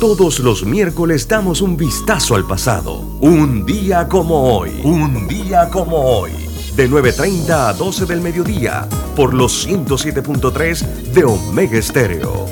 Todos 0.00 0.40
los 0.40 0.62
miércoles 0.62 1.26
damos 1.26 1.62
un 1.62 1.74
vistazo 1.74 2.34
al 2.34 2.46
pasado. 2.46 2.96
Un 3.20 3.64
día 3.64 4.06
como 4.06 4.58
hoy. 4.58 4.82
Un 4.84 5.26
día 5.26 5.70
como 5.70 5.96
hoy. 5.96 6.32
De 6.76 6.86
9.30 6.86 7.50
a 7.50 7.72
12 7.72 8.04
del 8.04 8.20
mediodía. 8.20 8.86
Por 9.16 9.32
los 9.32 9.66
107.3 9.66 10.80
de 11.14 11.24
Omega 11.24 11.78
Estéreo. 11.78 12.44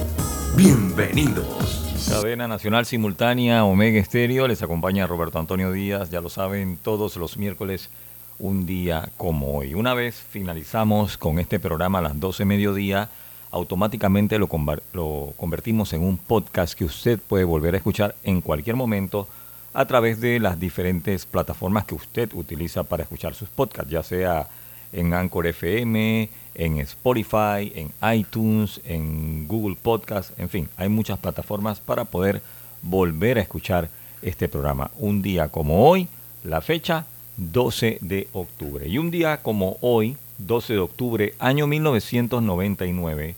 Bienvenidos. 0.56 2.06
Cadena 2.08 2.48
Nacional 2.48 2.86
Simultánea 2.86 3.64
Omega 3.66 4.00
Estéreo. 4.00 4.48
Les 4.48 4.62
acompaña 4.62 5.06
Roberto 5.06 5.38
Antonio 5.38 5.70
Díaz. 5.70 6.08
Ya 6.08 6.22
lo 6.22 6.30
saben, 6.30 6.78
todos 6.82 7.16
los 7.16 7.36
miércoles. 7.36 7.90
Un 8.38 8.64
día 8.64 9.10
como 9.18 9.58
hoy. 9.58 9.74
Una 9.74 9.92
vez 9.92 10.14
finalizamos 10.30 11.18
con 11.18 11.38
este 11.38 11.60
programa 11.60 11.98
a 11.98 12.02
las 12.02 12.18
12 12.18 12.46
mediodía 12.46 13.10
automáticamente 13.54 14.36
lo, 14.36 14.48
lo 14.92 15.32
convertimos 15.36 15.92
en 15.92 16.02
un 16.02 16.18
podcast 16.18 16.74
que 16.74 16.84
usted 16.84 17.20
puede 17.20 17.44
volver 17.44 17.74
a 17.74 17.76
escuchar 17.76 18.16
en 18.24 18.40
cualquier 18.40 18.74
momento 18.74 19.28
a 19.72 19.86
través 19.86 20.20
de 20.20 20.40
las 20.40 20.58
diferentes 20.58 21.24
plataformas 21.24 21.84
que 21.84 21.94
usted 21.94 22.28
utiliza 22.34 22.82
para 22.82 23.04
escuchar 23.04 23.34
sus 23.34 23.48
podcasts, 23.48 23.92
ya 23.92 24.02
sea 24.02 24.48
en 24.92 25.14
Anchor 25.14 25.46
FM, 25.46 26.28
en 26.56 26.78
Spotify, 26.78 27.72
en 27.76 27.92
iTunes, 28.12 28.80
en 28.84 29.46
Google 29.46 29.76
Podcast, 29.80 30.36
en 30.38 30.48
fin, 30.48 30.68
hay 30.76 30.88
muchas 30.88 31.20
plataformas 31.20 31.78
para 31.78 32.04
poder 32.04 32.42
volver 32.82 33.38
a 33.38 33.42
escuchar 33.42 33.88
este 34.20 34.48
programa. 34.48 34.90
Un 34.98 35.22
día 35.22 35.48
como 35.48 35.88
hoy, 35.88 36.08
la 36.42 36.60
fecha 36.60 37.06
12 37.36 37.98
de 38.00 38.26
octubre. 38.32 38.88
Y 38.88 38.98
un 38.98 39.12
día 39.12 39.36
como 39.42 39.76
hoy, 39.80 40.16
12 40.38 40.72
de 40.72 40.78
octubre, 40.80 41.34
año 41.38 41.68
1999, 41.68 43.36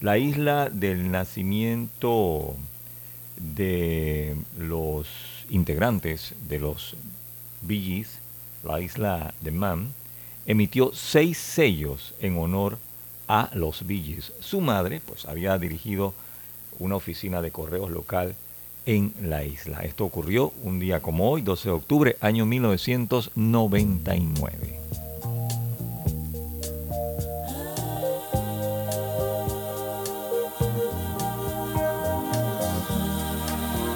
la 0.00 0.18
isla 0.18 0.70
del 0.70 1.10
nacimiento 1.10 2.54
de 3.36 4.36
los 4.58 5.06
integrantes 5.50 6.34
de 6.48 6.58
los 6.58 6.96
Bee 7.62 8.06
la 8.62 8.80
isla 8.80 9.34
de 9.40 9.50
Man, 9.50 9.92
emitió 10.46 10.92
seis 10.94 11.36
sellos 11.38 12.14
en 12.20 12.38
honor 12.38 12.78
a 13.28 13.50
los 13.54 13.86
Bee 13.86 14.18
Su 14.40 14.60
madre, 14.60 15.00
pues, 15.04 15.24
había 15.24 15.56
dirigido 15.58 16.14
una 16.78 16.94
oficina 16.96 17.40
de 17.42 17.50
correos 17.50 17.90
local 17.90 18.34
en 18.86 19.12
la 19.22 19.44
isla. 19.44 19.80
Esto 19.80 20.04
ocurrió 20.04 20.52
un 20.62 20.78
día 20.80 21.00
como 21.00 21.30
hoy, 21.30 21.42
12 21.42 21.68
de 21.68 21.74
octubre, 21.74 22.16
año 22.20 22.46
1999. 22.46 24.79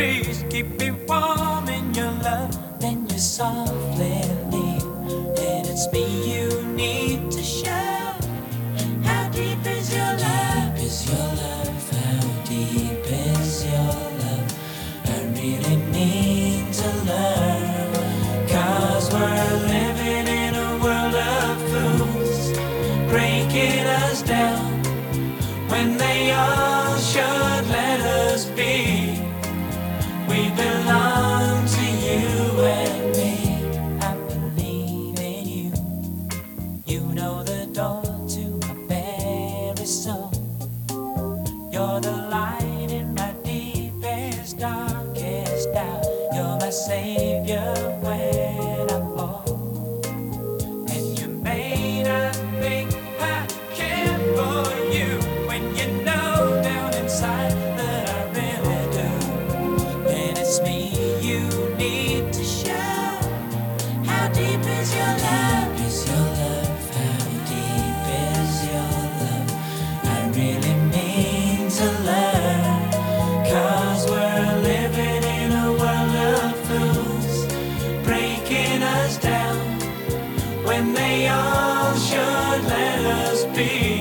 breeze. 0.00 0.44
Keep 0.48 0.68
me 0.80 0.90
warm 1.08 1.68
in 1.68 1.92
your 1.94 2.12
love 2.26 2.52
then 2.80 3.06
you 3.10 3.18
softly 3.18 4.20
leave 4.52 4.86
and 5.48 5.64
it's 5.72 5.86
me 5.92 6.04
you 6.32 6.46
need 6.82 7.30
to 7.30 7.42
show 7.42 7.96
how 9.08 9.28
deep 9.28 9.62
is 9.76 9.94
your 9.94 10.12
love? 10.26 10.78
Is 10.86 10.98
your 11.10 11.28
love 11.42 11.84
how 11.96 12.20
deep 12.48 13.04
is 13.28 13.66
your 13.70 13.94
love? 14.22 14.48
I 15.14 15.18
really 15.38 15.76
need 15.98 16.72
to 16.80 16.90
learn. 17.08 18.48
Cause 18.54 19.06
we're 19.12 19.52
living 19.76 20.26
in 20.42 20.52
a 20.54 20.70
world 20.82 21.16
of 21.36 21.54
fools 21.70 22.42
breaking 23.12 23.86
us 24.04 24.22
down. 24.22 24.64
When 25.68 25.98
they 25.98 26.32
all 26.32 26.96
should 27.10 27.64
let 27.78 28.00
us 28.00 28.46
be 28.60 28.99
their 30.60 30.84
lives. 30.84 31.19
Let 82.64 83.06
us 83.06 83.44
be. 83.56 83.99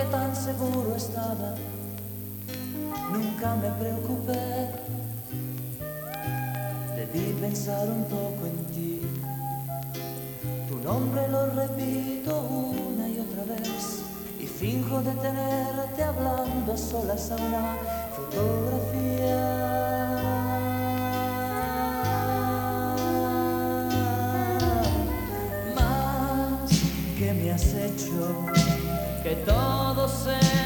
que 0.00 0.06
tan 0.06 0.34
seguro 0.34 0.96
estaba, 0.96 1.54
nunca 3.12 3.54
me 3.56 3.70
preocupé. 3.80 4.70
Debí 6.96 7.32
pensar 7.40 7.86
un 7.88 8.04
poco 8.04 8.46
en 8.46 8.58
ti, 8.72 9.00
tu 10.68 10.76
nombre 10.78 11.28
lo 11.28 11.46
repito 11.50 12.40
una 12.40 13.08
y 13.08 13.20
otra 13.26 13.44
vez 13.44 14.02
y 14.38 14.46
finjo 14.46 15.02
detenerte 15.02 16.02
hablando 16.02 16.72
a 16.72 16.76
solas 16.76 17.30
a 17.32 17.36
una 17.36 17.76
fotografía. 18.16 19.70
has 27.52 27.74
hecho 27.74 28.59
que 29.22 29.36
todo 29.44 30.08
se 30.08 30.59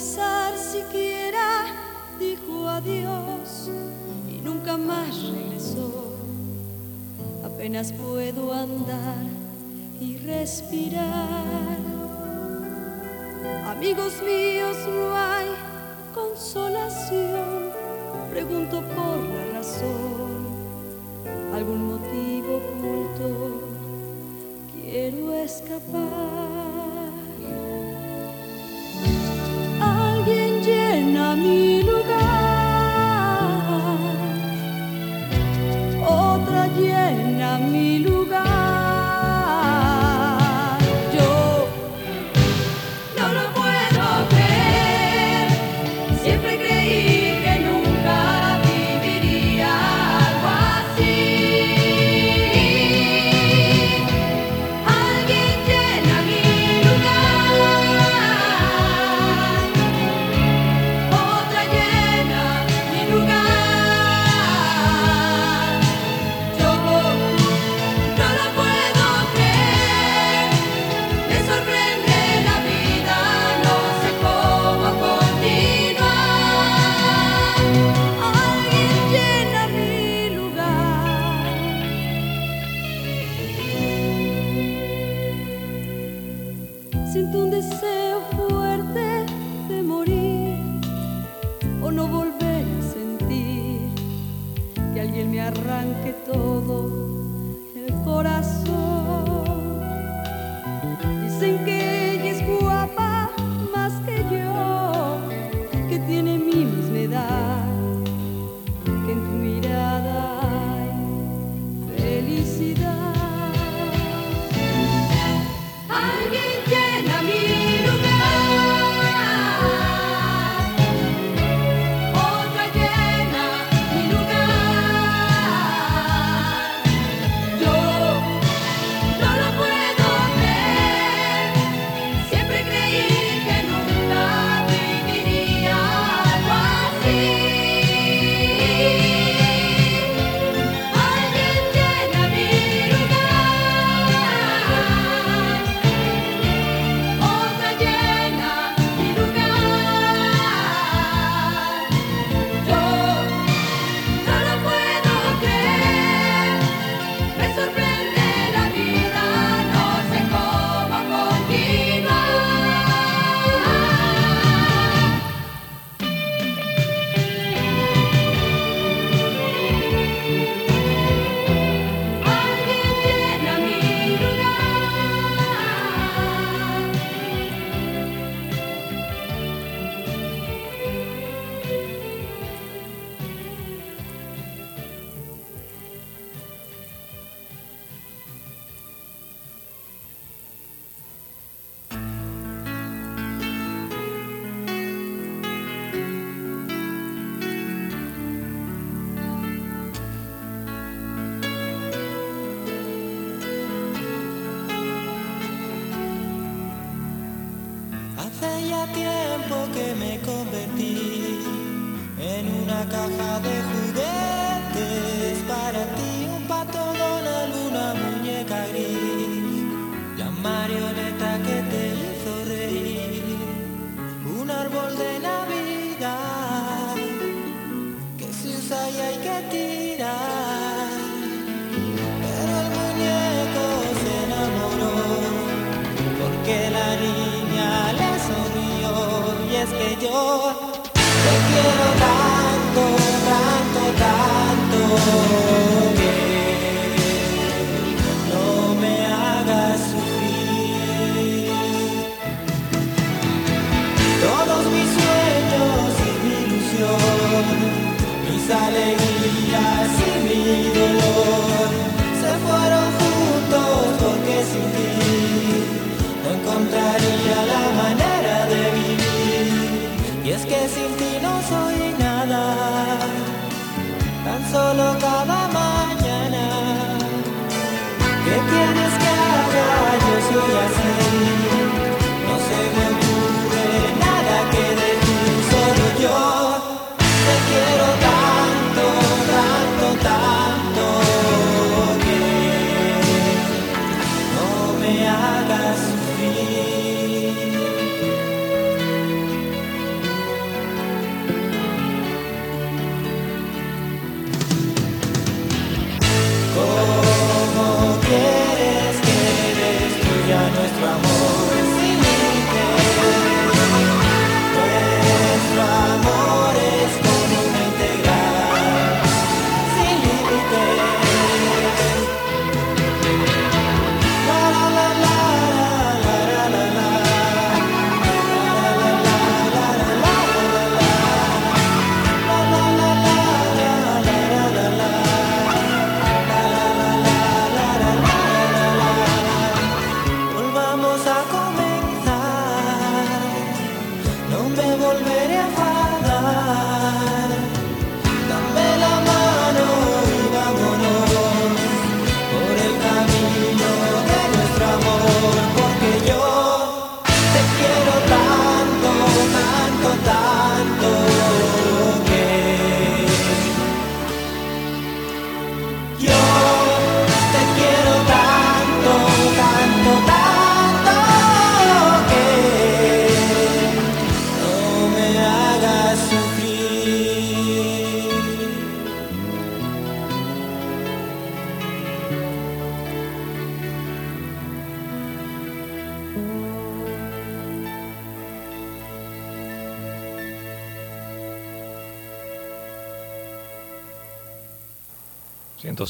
siquiera 0.00 1.66
dijo 2.18 2.68
adiós 2.68 3.70
y 4.28 4.40
nunca 4.42 4.76
más 4.76 5.22
regresó. 5.22 6.16
Apenas 7.44 7.92
puedo 7.92 8.52
andar 8.52 9.26
y 10.00 10.16
respirar. 10.18 11.78
Amigos 13.66 14.14
míos, 14.22 14.29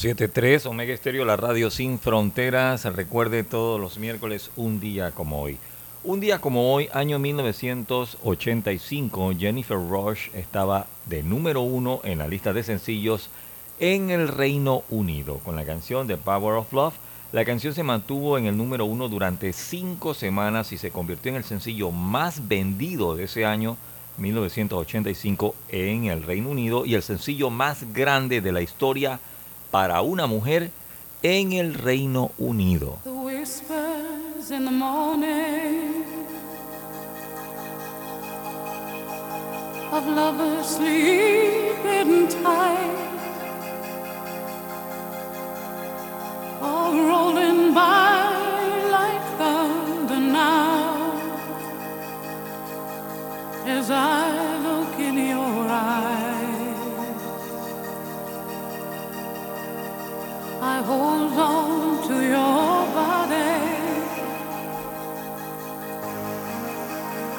107.3 0.01 0.65
Omega 0.65 0.93
Estéreo, 0.95 1.23
la 1.25 1.37
radio 1.37 1.69
sin 1.69 1.99
fronteras. 1.99 2.85
Recuerde 2.85 3.43
todos 3.43 3.79
los 3.79 3.99
miércoles, 3.99 4.49
un 4.55 4.79
día 4.79 5.11
como 5.11 5.39
hoy. 5.39 5.59
Un 6.03 6.19
día 6.19 6.41
como 6.41 6.73
hoy, 6.73 6.89
año 6.91 7.19
1985, 7.19 9.33
Jennifer 9.37 9.77
Rush 9.77 10.29
estaba 10.33 10.87
de 11.05 11.21
número 11.21 11.61
uno 11.61 12.01
en 12.03 12.17
la 12.17 12.27
lista 12.27 12.51
de 12.51 12.63
sencillos 12.63 13.29
en 13.79 14.09
el 14.09 14.27
Reino 14.27 14.81
Unido 14.89 15.37
con 15.37 15.55
la 15.55 15.65
canción 15.65 16.07
The 16.07 16.17
Power 16.17 16.55
of 16.55 16.73
Love. 16.73 16.95
La 17.31 17.45
canción 17.45 17.75
se 17.75 17.83
mantuvo 17.83 18.39
en 18.39 18.47
el 18.47 18.57
número 18.57 18.85
uno 18.85 19.07
durante 19.07 19.53
cinco 19.53 20.15
semanas 20.15 20.71
y 20.71 20.79
se 20.79 20.89
convirtió 20.89 21.29
en 21.29 21.35
el 21.35 21.43
sencillo 21.43 21.91
más 21.91 22.47
vendido 22.47 23.15
de 23.15 23.25
ese 23.25 23.45
año 23.45 23.77
1985 24.17 25.53
en 25.69 26.05
el 26.05 26.23
Reino 26.23 26.49
Unido 26.49 26.87
y 26.87 26.95
el 26.95 27.03
sencillo 27.03 27.51
más 27.51 27.93
grande 27.93 28.41
de 28.41 28.51
la 28.51 28.63
historia 28.63 29.19
para 29.71 30.01
una 30.01 30.27
mujer 30.27 30.71
en 31.23 31.53
el 31.53 31.73
Reino 31.73 32.31
Unido. 32.37 32.99
I 53.93 54.59
look 54.63 54.99
in 54.99 55.17
your. 55.17 56.40
I 60.63 60.83
hold 60.83 61.33
on 61.33 62.07
to 62.07 62.21
your 62.21 62.85
body 62.93 63.61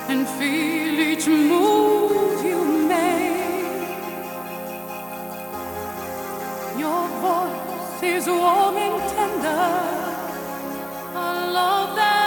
and 0.09 0.27
feel 0.27 0.99
each 0.99 1.29
move 1.29 2.45
you 2.45 2.89
make. 2.89 3.79
Your 6.77 7.07
voice 7.23 8.03
is 8.03 8.27
warm 8.27 8.77
and 8.77 9.01
tender, 9.15 9.69
a 11.15 11.29
love 11.59 11.95
that 11.95 12.22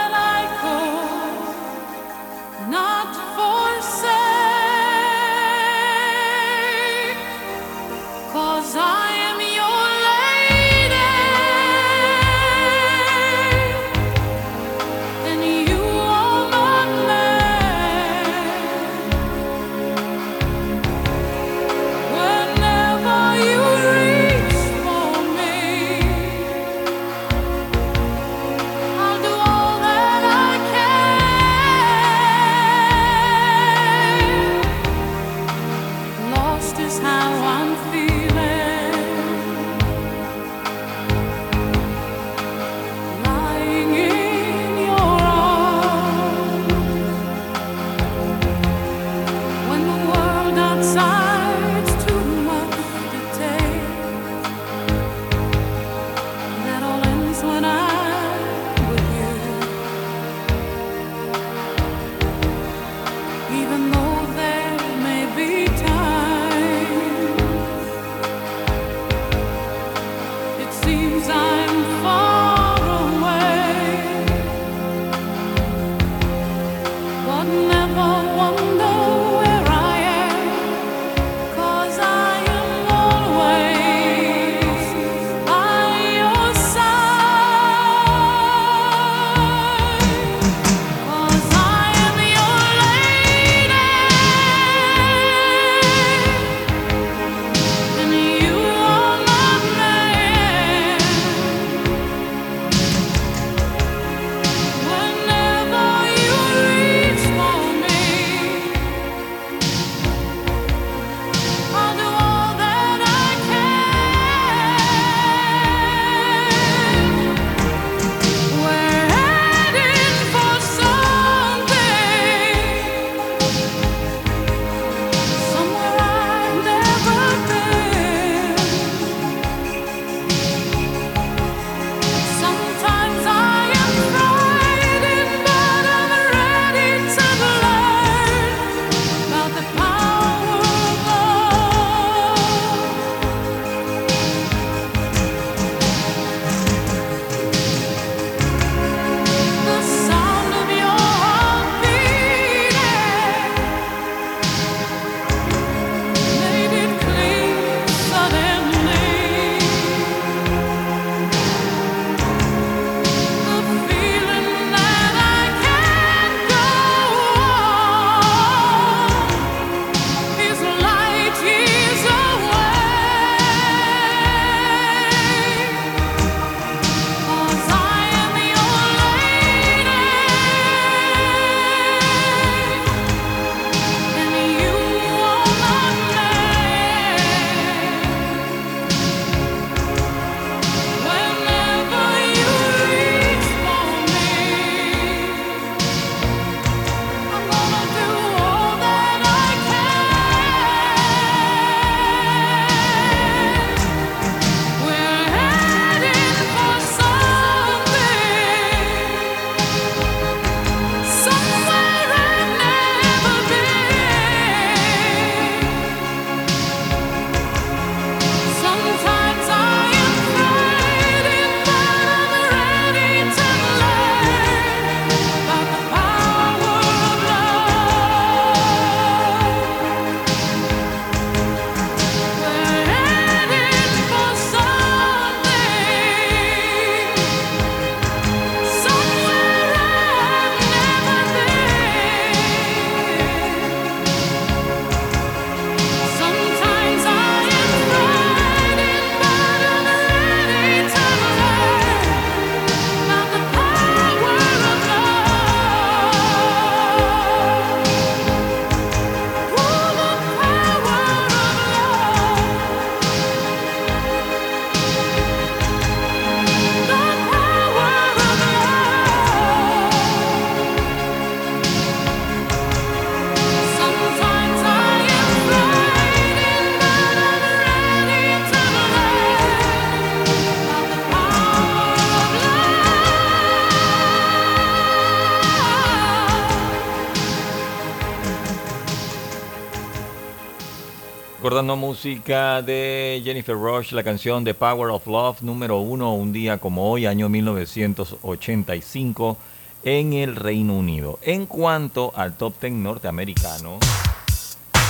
recordando 291.56 291.78
música 291.78 292.62
de 292.62 293.22
Jennifer 293.24 293.56
Rush, 293.56 293.94
la 293.94 294.04
canción 294.04 294.44
The 294.44 294.54
Power 294.54 294.90
of 294.90 295.08
Love 295.08 295.42
número 295.42 295.78
uno, 295.78 296.14
un 296.14 296.34
día 296.34 296.58
como 296.58 296.92
hoy, 296.92 297.06
año 297.06 297.30
1985, 297.30 299.38
en 299.86 300.12
el 300.12 300.36
Reino 300.36 300.74
Unido. 300.74 301.18
En 301.22 301.46
cuanto 301.46 302.12
al 302.14 302.36
top 302.36 302.56
ten 302.60 302.84
norteamericano, 302.84 303.80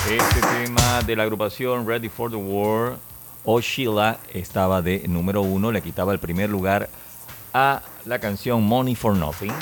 este 0.09 0.41
tema 0.41 1.03
de 1.03 1.15
la 1.15 1.21
agrupación 1.21 1.87
Ready 1.87 2.09
for 2.09 2.31
the 2.31 2.35
War, 2.35 2.97
o 3.43 3.61
Sheila, 3.61 4.17
estaba 4.33 4.81
de 4.81 5.07
número 5.07 5.43
uno, 5.43 5.71
le 5.71 5.83
quitaba 5.83 6.13
el 6.13 6.19
primer 6.19 6.49
lugar 6.49 6.89
a 7.53 7.83
la 8.05 8.17
canción 8.17 8.63
Money 8.63 8.95
for 8.95 9.15
Nothing. 9.15 9.53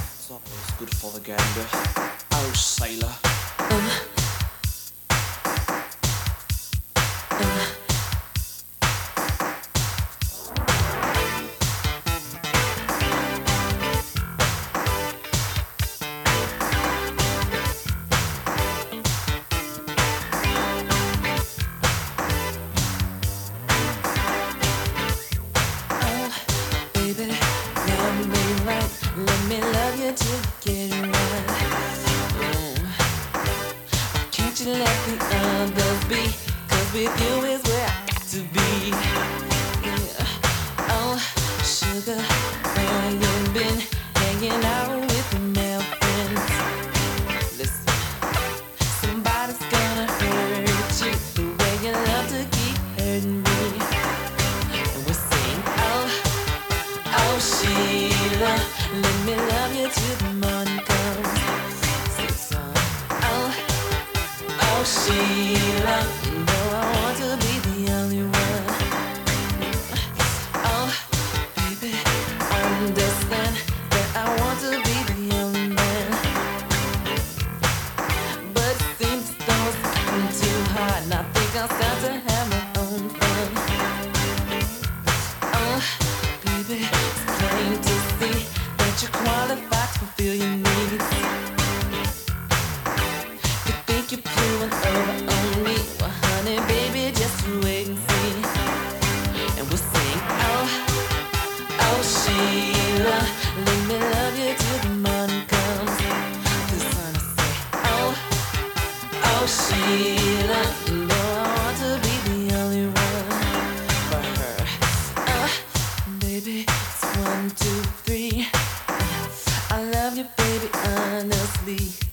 quietly 121.63 122.12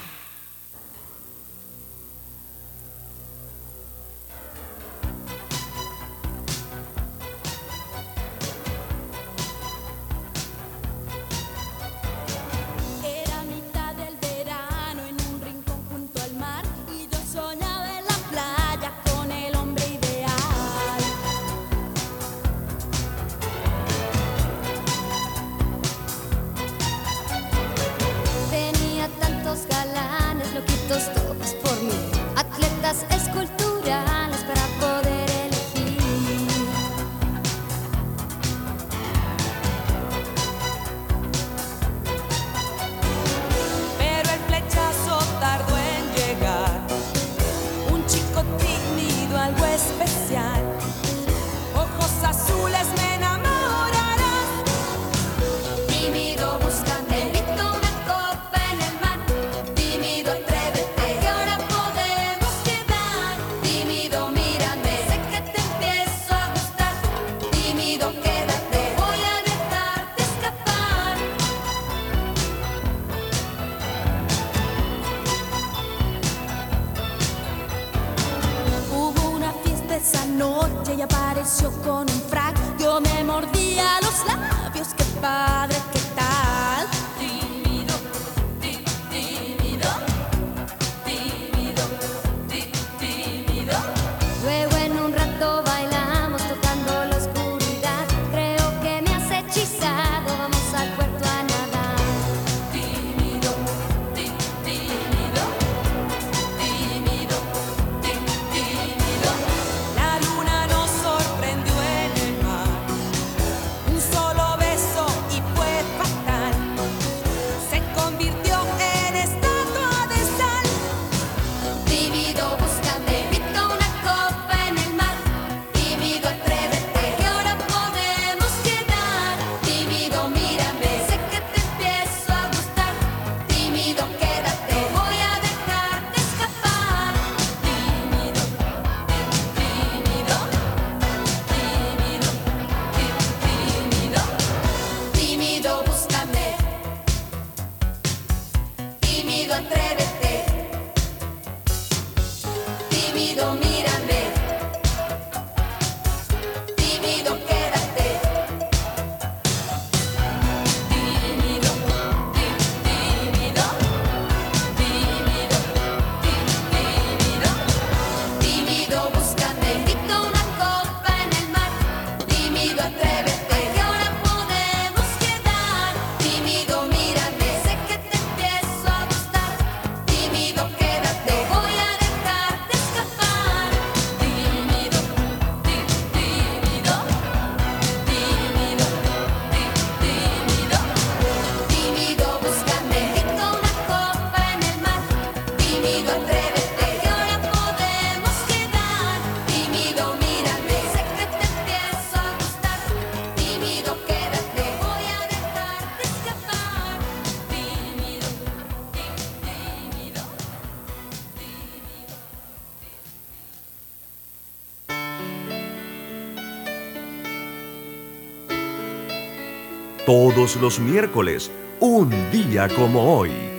Todos 220.11 220.57
los 220.57 220.77
miércoles, 220.77 221.49
un 221.79 222.09
día 222.33 222.67
como 222.75 223.17
hoy. 223.17 223.50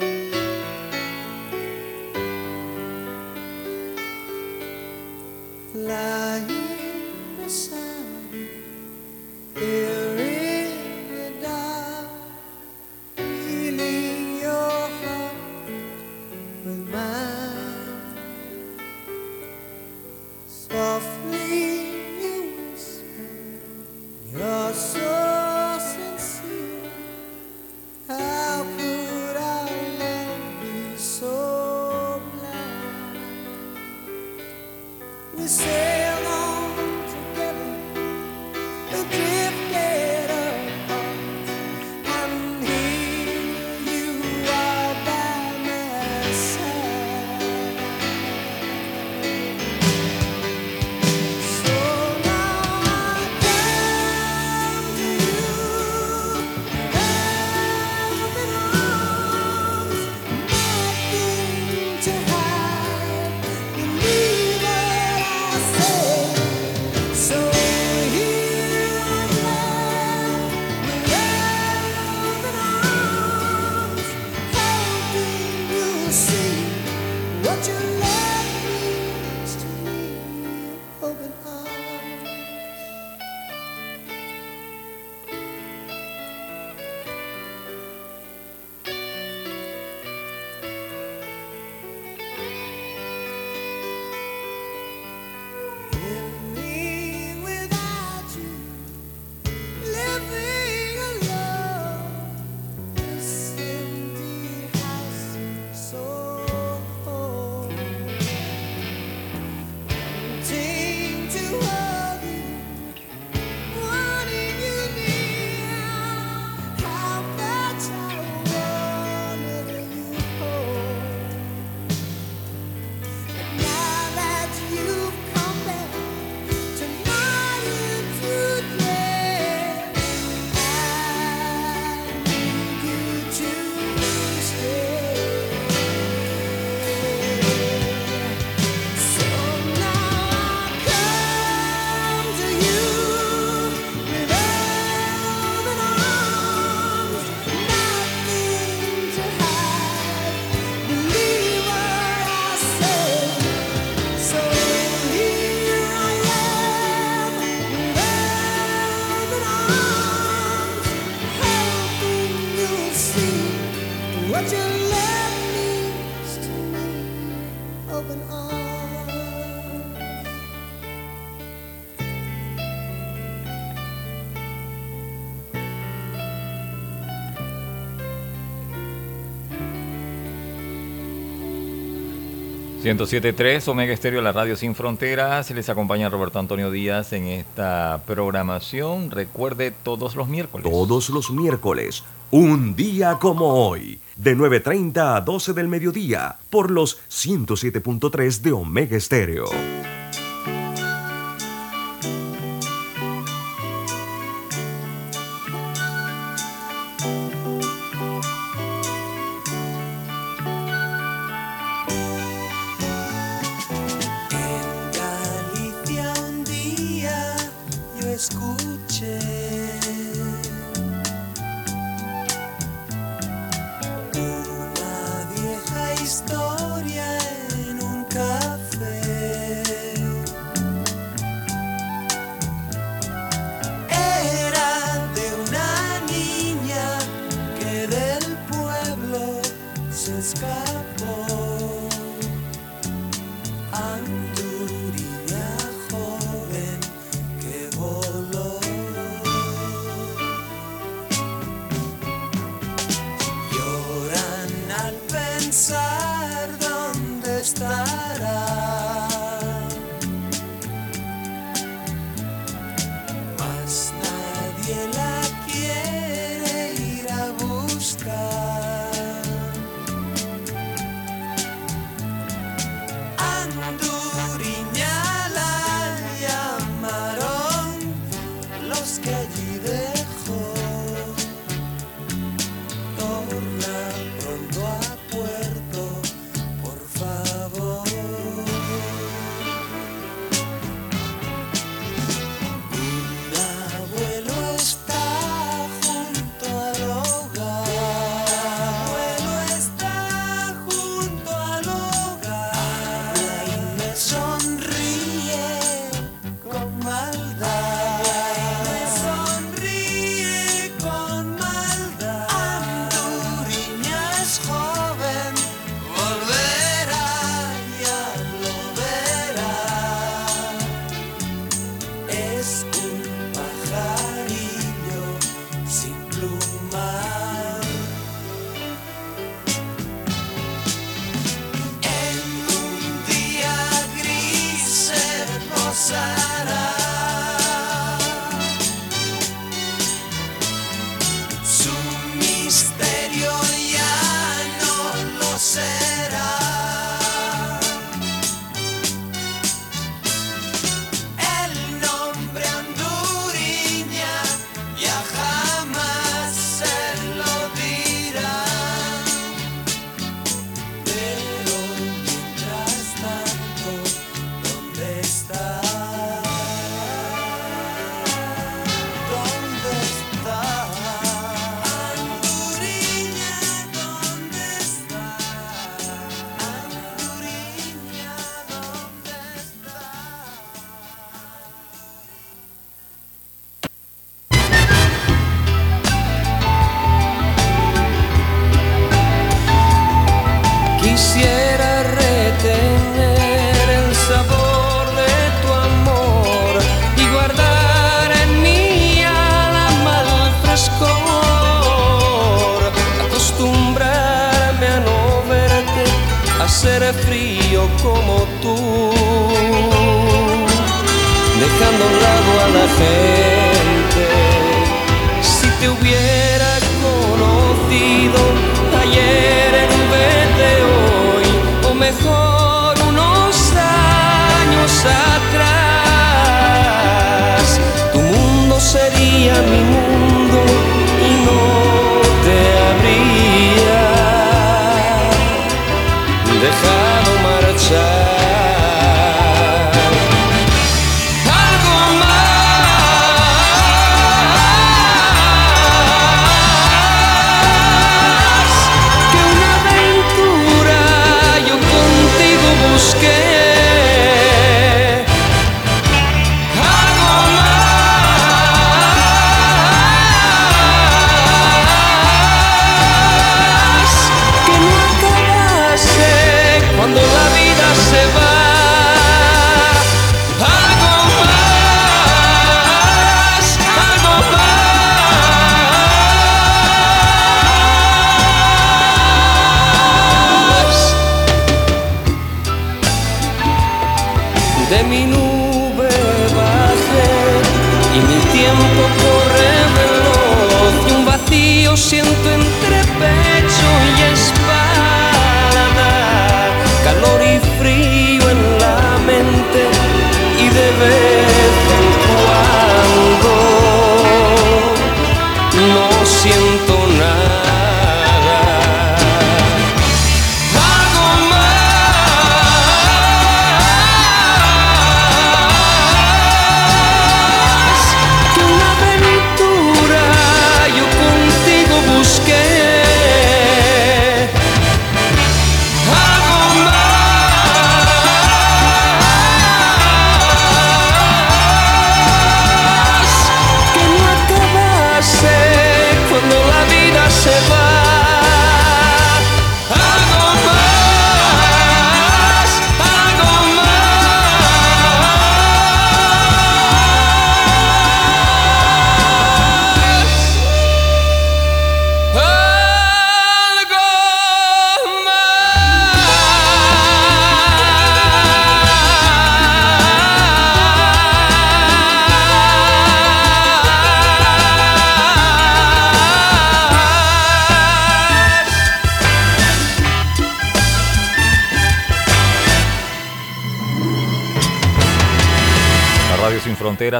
107.3 182.82 183.68
Omega 183.68 183.92
Estéreo, 183.92 184.20
la 184.22 184.32
radio 184.32 184.56
sin 184.56 184.74
fronteras. 184.74 185.48
Les 185.52 185.68
acompaña 185.68 186.08
Roberto 186.08 186.40
Antonio 186.40 186.68
Díaz 186.72 187.12
en 187.12 187.28
esta 187.28 188.02
programación. 188.08 189.12
Recuerde, 189.12 189.70
todos 189.70 190.16
los 190.16 190.26
miércoles. 190.26 190.68
Todos 190.68 191.08
los 191.10 191.30
miércoles, 191.30 192.02
un 192.32 192.74
día 192.74 193.18
como 193.20 193.68
hoy, 193.68 194.00
de 194.16 194.36
9.30 194.36 195.16
a 195.16 195.20
12 195.20 195.52
del 195.52 195.68
mediodía, 195.68 196.38
por 196.50 196.72
los 196.72 196.98
107.3 197.08 198.40
de 198.40 198.50
Omega 198.50 198.96
Estéreo. 198.96 199.44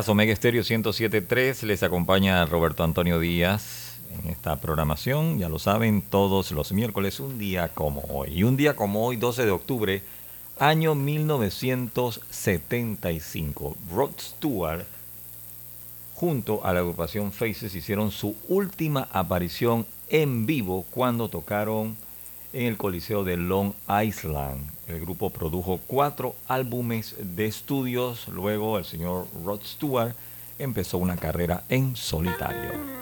Omega 0.09 0.33
Estéreo 0.33 0.63
107.3, 0.63 1.63
les 1.63 1.83
acompaña 1.83 2.47
Roberto 2.47 2.85
Antonio 2.85 3.21
Díaz 3.21 3.99
en 4.23 4.31
esta 4.31 4.61
programación, 4.61 5.39
ya 5.39 5.49
lo 5.49 5.59
saben, 5.59 6.03
todos 6.03 6.53
los 6.53 6.73
miércoles, 6.73 7.21
un 7.21 7.39
día 7.39 7.69
como 7.69 8.03
hoy. 8.11 8.33
Y 8.33 8.43
un 8.45 8.57
día 8.57 8.75
como 8.75 9.07
hoy, 9.07 9.17
12 9.17 9.45
de 9.45 9.51
octubre, 9.51 10.03
año 10.59 10.95
1975, 10.95 13.77
Rod 13.93 14.13
Stewart 14.19 14.87
junto 16.15 16.65
a 16.65 16.73
la 16.73 16.81
agrupación 16.81 17.31
Faces 17.33 17.75
hicieron 17.75 18.11
su 18.11 18.35
última 18.49 19.09
aparición 19.13 19.85
en 20.09 20.47
vivo 20.47 20.87
cuando 20.91 21.29
tocaron 21.29 21.99
en 22.53 22.67
el 22.67 22.77
Coliseo 22.77 23.25
de 23.25 23.37
Long 23.37 23.73
Island. 23.89 24.71
El 24.87 25.01
grupo 25.01 25.31
produjo 25.31 25.81
cuatro 25.87 26.35
álbumes 26.49 27.17
de 27.19 27.47
estudios, 27.47 28.29
luego 28.29 28.79
el 28.79 28.85
señor 28.85 29.27
Rod 29.45 29.63
Stewart 29.63 30.15
empezó 30.59 30.99
una 30.99 31.17
carrera 31.17 31.65
en 31.69 31.97
solitario. 31.97 33.02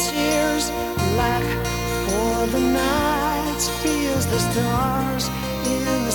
tears, 0.00 0.70
black 1.14 1.46
for 2.06 2.46
the 2.52 2.60
night, 2.60 3.62
feels 3.82 4.26
the 4.26 4.38
stars 4.38 5.28
in 5.66 6.05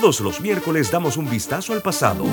Todos 0.00 0.20
los 0.20 0.40
miércoles 0.40 0.92
damos 0.92 1.16
un 1.16 1.28
vistazo 1.28 1.72
al 1.72 1.82
pasado. 1.82 2.24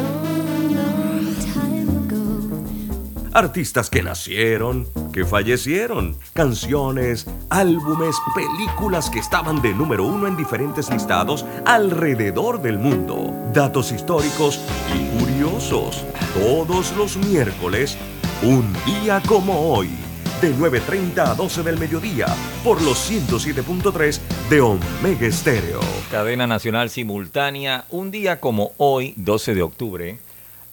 Artistas 3.34 3.90
que 3.90 4.04
nacieron, 4.04 4.88
que 5.12 5.26
fallecieron, 5.26 6.16
canciones, 6.34 7.26
álbumes, 7.50 8.18
películas 8.36 9.10
que 9.10 9.18
estaban 9.18 9.64
de 9.64 9.74
número 9.74 10.06
uno 10.06 10.28
en 10.28 10.38
diferentes 10.38 10.92
listados 10.92 11.44
alrededor 11.66 12.62
del 12.62 12.78
mundo. 12.78 13.34
Datos 13.52 13.92
históricos 13.92 14.62
y 14.94 15.20
curiosos. 15.20 16.06
Todos 16.36 16.96
los 16.96 17.18
miércoles, 17.18 17.98
un 18.44 18.72
día 18.86 19.24
como 19.28 19.74
hoy. 19.74 20.05
De 20.42 20.54
9.30 20.54 21.20
a 21.20 21.34
12 21.34 21.64
del 21.64 21.80
mediodía, 21.80 22.28
por 22.62 22.82
los 22.82 23.10
107.3 23.10 24.20
de 24.50 24.60
Omega 24.60 25.26
Estéreo. 25.26 25.80
Cadena 26.12 26.46
nacional 26.46 26.90
simultánea, 26.90 27.86
un 27.90 28.12
día 28.12 28.42
como 28.42 28.74
hoy, 28.76 29.14
12 29.16 29.56
de 29.56 29.62
octubre, 29.62 30.20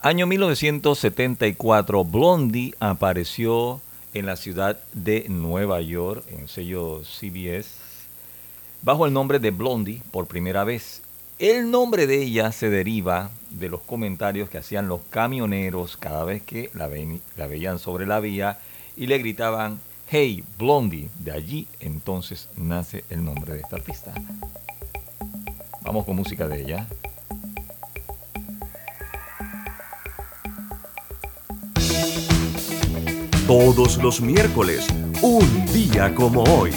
año 0.00 0.26
1974, 0.26 2.04
Blondie 2.04 2.74
apareció 2.80 3.80
en 4.14 4.26
la 4.26 4.34
ciudad 4.34 4.80
de 4.94 5.26
Nueva 5.28 5.80
York, 5.80 6.24
en 6.30 6.48
sello 6.48 7.02
CBS, 7.04 7.68
bajo 8.82 9.06
el 9.06 9.12
nombre 9.12 9.38
de 9.38 9.52
Blondie 9.52 10.02
por 10.10 10.26
primera 10.26 10.64
vez. 10.64 11.02
El 11.38 11.70
nombre 11.70 12.08
de 12.08 12.20
ella 12.20 12.50
se 12.50 12.68
deriva 12.68 13.30
de 13.50 13.68
los 13.68 13.80
comentarios 13.80 14.50
que 14.50 14.58
hacían 14.58 14.88
los 14.88 15.02
camioneros 15.08 15.96
cada 15.96 16.24
vez 16.24 16.42
que 16.42 16.68
la, 16.74 16.90
la 17.36 17.46
veían 17.46 17.78
sobre 17.78 18.06
la 18.06 18.18
vía 18.18 18.58
y 18.96 19.06
le 19.06 19.18
gritaban, 19.18 19.80
hey, 20.08 20.44
Blondie. 20.58 21.08
De 21.18 21.32
allí 21.32 21.66
entonces 21.80 22.48
nace 22.56 23.04
el 23.10 23.24
nombre 23.24 23.54
de 23.54 23.60
esta 23.60 23.76
artista. 23.76 24.12
Vamos 25.82 26.04
con 26.04 26.16
música 26.16 26.48
de 26.48 26.62
ella. 26.62 26.86
Todos 33.46 33.98
los 33.98 34.20
miércoles, 34.20 34.86
un 35.20 35.66
día 35.72 36.14
como 36.14 36.42
hoy. 36.44 36.72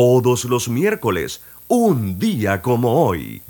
todos 0.00 0.46
los 0.46 0.70
miércoles, 0.70 1.42
un 1.68 2.18
día 2.18 2.62
como 2.62 3.04
hoy. 3.04 3.42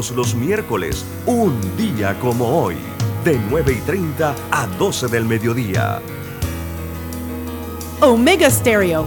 Todos 0.00 0.16
los 0.16 0.34
miércoles, 0.34 1.04
un 1.26 1.60
día 1.76 2.18
como 2.20 2.62
hoy, 2.62 2.76
de 3.22 3.38
9 3.50 3.76
y 3.76 3.80
30 3.82 4.34
a 4.50 4.66
12 4.78 5.08
del 5.08 5.26
mediodía. 5.26 6.00
Omega 8.00 8.48
Stereo 8.48 9.06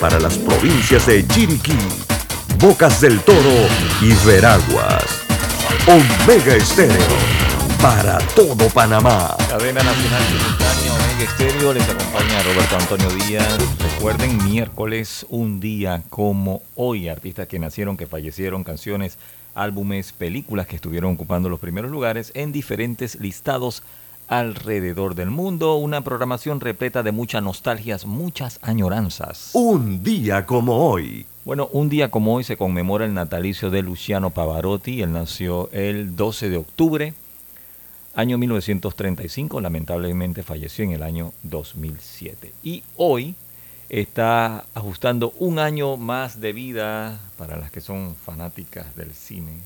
para 0.00 0.18
las 0.18 0.38
provincias 0.38 1.06
de 1.06 1.26
Chiriquí, 1.28 1.76
Bocas 2.58 3.00
del 3.00 3.20
Toro 3.20 3.68
y 4.00 4.12
Veraguas. 4.26 5.04
Omega 5.86 6.56
Estéreo 6.56 6.94
para 7.80 8.18
todo 8.34 8.68
Panamá. 8.70 9.36
Cadena 9.48 9.82
Nacional 9.82 10.22
Simultánea 10.24 10.94
Omega 10.94 11.24
Estéreo 11.24 11.72
les 11.72 11.88
acompaña 11.88 12.42
Roberto 12.42 12.76
Antonio 12.76 13.08
Díaz. 13.24 13.58
Recuerden, 13.94 14.44
miércoles, 14.44 15.26
un 15.28 15.60
día 15.60 16.02
como 16.10 16.62
hoy, 16.74 17.08
artistas 17.08 17.46
que 17.46 17.58
nacieron, 17.58 17.96
que 17.96 18.06
fallecieron, 18.06 18.64
canciones, 18.64 19.18
álbumes, 19.54 20.12
películas 20.12 20.66
que 20.66 20.76
estuvieron 20.76 21.12
ocupando 21.12 21.48
los 21.48 21.60
primeros 21.60 21.90
lugares 21.90 22.32
en 22.34 22.52
diferentes 22.52 23.16
listados 23.16 23.82
alrededor 24.28 25.14
del 25.14 25.30
mundo. 25.30 25.76
Una 25.76 26.02
programación 26.02 26.60
repleta 26.60 27.02
de 27.02 27.12
muchas 27.12 27.42
nostalgias, 27.42 28.06
muchas 28.06 28.58
añoranzas. 28.62 29.50
Un 29.54 30.02
día 30.02 30.46
como 30.46 30.88
hoy. 30.88 31.26
Bueno, 31.44 31.68
un 31.72 31.88
día 31.88 32.10
como 32.10 32.34
hoy 32.34 32.44
se 32.44 32.56
conmemora 32.56 33.04
el 33.04 33.14
natalicio 33.14 33.70
de 33.70 33.82
Luciano 33.82 34.30
Pavarotti. 34.30 35.02
Él 35.02 35.12
nació 35.12 35.68
el 35.72 36.16
12 36.16 36.48
de 36.48 36.56
octubre, 36.56 37.14
año 38.14 38.38
1935. 38.38 39.60
Lamentablemente 39.60 40.42
falleció 40.42 40.84
en 40.84 40.92
el 40.92 41.02
año 41.02 41.32
2007. 41.42 42.52
Y 42.62 42.82
hoy 42.96 43.34
está 43.90 44.64
ajustando 44.74 45.34
un 45.38 45.58
año 45.58 45.96
más 45.96 46.40
de 46.40 46.52
vida 46.52 47.20
para 47.36 47.58
las 47.58 47.70
que 47.70 47.80
son 47.80 48.16
fanáticas 48.16 48.96
del 48.96 49.12
cine, 49.12 49.58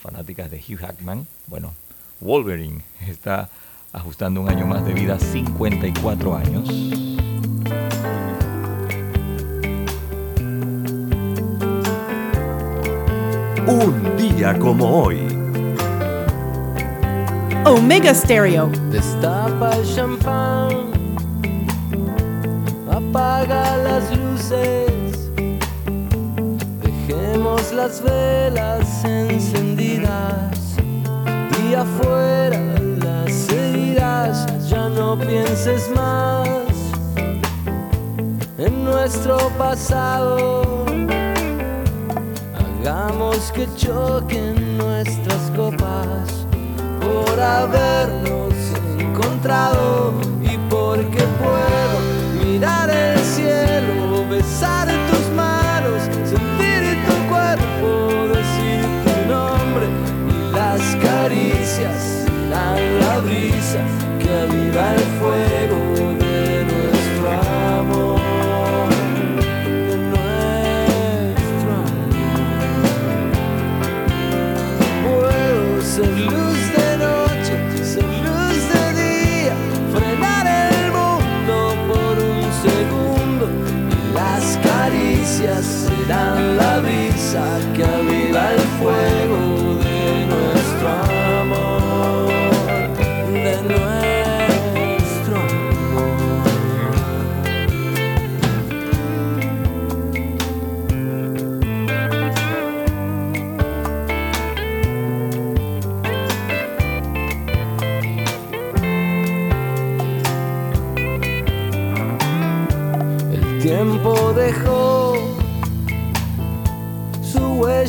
fanáticas 0.00 0.50
de 0.50 0.58
Hugh 0.58 0.78
Hackman. 0.78 1.26
Bueno, 1.46 1.72
Wolverine 2.20 2.82
está 3.06 3.48
ajustando 3.92 4.40
un 4.40 4.48
año 4.48 4.66
más 4.66 4.84
de 4.84 4.94
vida, 4.94 5.18
54 5.18 6.34
años. 6.34 6.68
Un 13.66 14.16
día 14.16 14.58
como 14.58 15.04
hoy. 15.04 15.18
Omega 17.64 18.14
Stereo. 18.14 18.70
Destapa 18.90 19.76
el 19.76 19.94
champán, 19.94 20.70
apaga 22.90 23.76
las 23.76 24.16
luces, 24.16 25.30
dejemos 26.82 27.72
las 27.72 28.02
velas 28.02 29.04
encendidas 29.04 30.76
y 31.64 31.74
afuera 31.74 32.81
ya 34.68 34.88
no 34.88 35.18
pienses 35.18 35.90
más 35.96 36.48
en 38.56 38.84
nuestro 38.84 39.36
pasado, 39.58 40.84
hagamos 42.54 43.50
que 43.50 43.66
choquen 43.76 44.78
nuestras 44.78 45.50
copas 45.56 46.46
por 47.00 47.40
habernos 47.40 48.54
encontrado 48.96 50.14
y 50.40 50.56
porque 50.70 51.24
puedo 51.42 52.44
mirar 52.44 52.90
el 52.90 53.18
cielo, 53.18 54.24
besar 54.30 54.86
tus 55.10 55.34
manos, 55.34 56.00
sentir 56.24 56.96
tu 57.06 57.28
cuerpo, 57.28 58.28
decir 58.28 58.84
tu 59.04 59.32
nombre 59.32 59.88
y 60.30 60.54
las 60.54 60.80
caricias 61.04 62.24
dan 62.48 63.00
la 63.00 63.18
brisa 63.18 64.01
que 64.32 64.38
aviva 64.38 64.94
el 64.94 65.00
fuego 65.20 65.81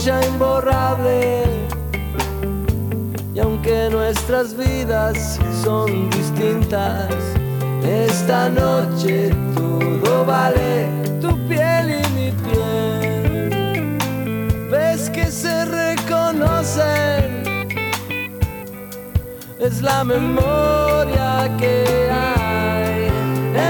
imborrable. 0.08 1.44
Y 3.34 3.40
aunque 3.40 3.90
nuestras 3.90 4.56
vidas 4.56 5.40
son 5.64 6.10
distintas, 6.10 7.10
esta 7.84 8.50
noche 8.50 9.32
todo 9.56 10.26
vale 10.26 10.88
tu 11.22 11.38
piel 11.48 12.02
y 12.02 12.10
mi 12.16 12.32
piel. 12.32 13.98
Ves 14.70 15.10
que 15.10 15.32
se 15.32 15.66
reconocen, 15.66 17.44
es 19.60 19.82
la 19.82 20.04
memoria 20.04 21.50
que 21.58 22.10
hay 22.12 23.08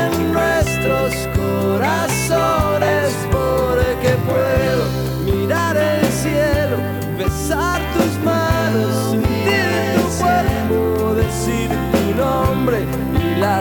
en 0.01 0.33
nuestros 0.33 1.13
corazones, 1.35 3.13
porque 3.31 4.15
puedo 4.25 4.82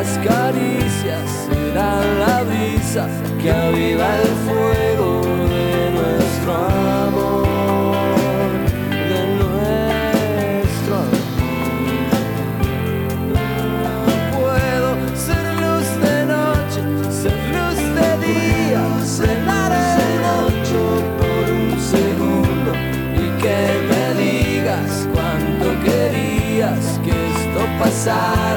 las 0.02 0.18
caricias 0.18 1.30
serán 1.46 2.18
la 2.18 2.42
brisa 2.42 3.06
que 3.40 3.52
aviva 3.52 4.08
el 4.20 4.32
fuego 4.46 5.08
de 5.54 5.90
nuestro 5.98 6.50
amor, 7.06 7.46
de 9.10 9.20
nuestro 9.40 10.94
amor. 11.06 11.30
Puedo 14.38 14.90
ser 15.26 15.44
luz 15.64 15.88
de 16.06 16.18
noche, 16.34 16.80
ser 17.22 17.38
luz 17.56 17.78
de 17.98 18.10
día, 18.26 18.84
el 19.30 20.22
ocho 20.48 20.80
por 21.18 21.44
un 21.62 21.70
segundo 21.94 22.70
y 23.14 23.26
que 23.40 23.58
me 23.88 24.04
digas 24.20 24.92
cuánto 25.14 25.66
querías 25.84 26.84
que 27.04 27.10
esto 27.10 27.60
pasara 27.78 28.51